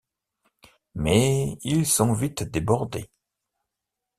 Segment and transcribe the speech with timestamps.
[0.95, 3.11] Mais ils sont vite débordés.